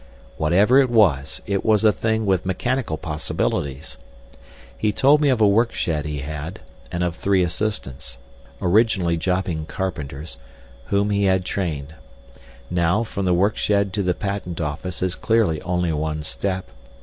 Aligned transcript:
Whatever 0.37 0.79
it 0.79 0.89
was, 0.89 1.43
it 1.45 1.63
was 1.63 1.83
a 1.83 1.91
thing 1.91 2.25
with 2.25 2.43
mechanical 2.43 2.97
possibilities. 2.97 3.99
He 4.75 4.91
told 4.91 5.21
me 5.21 5.29
of 5.29 5.41
a 5.41 5.47
work 5.47 5.73
shed 5.75 6.05
he 6.05 6.21
had, 6.21 6.59
and 6.91 7.03
of 7.03 7.15
three 7.15 7.43
assistants—originally 7.43 9.17
jobbing 9.17 9.67
carpenters—whom 9.67 11.11
he 11.11 11.25
had 11.25 11.45
trained. 11.45 11.93
Now, 12.71 13.03
from 13.03 13.25
the 13.25 13.33
work 13.35 13.57
shed 13.57 13.93
to 13.93 14.01
the 14.01 14.15
patent 14.15 14.59
office 14.59 15.03
is 15.03 15.13
clearly 15.13 15.61
only 15.61 15.93
one 15.93 16.23
step. 16.23 16.71